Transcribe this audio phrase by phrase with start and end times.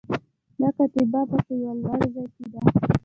[0.59, 2.59] دا کتیبه په یوه لوړ ځای کې ده